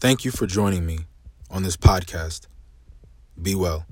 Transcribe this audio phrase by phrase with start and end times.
[0.00, 1.00] Thank you for joining me
[1.50, 2.46] on this podcast.
[3.40, 3.84] Be well.